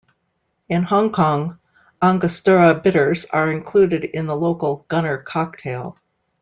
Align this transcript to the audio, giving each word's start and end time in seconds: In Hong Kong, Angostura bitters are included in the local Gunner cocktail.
In 0.67 0.81
Hong 0.81 1.11
Kong, 1.11 1.59
Angostura 2.01 2.73
bitters 2.73 3.25
are 3.25 3.51
included 3.51 4.03
in 4.03 4.25
the 4.25 4.35
local 4.35 4.83
Gunner 4.87 5.19
cocktail. 5.19 5.95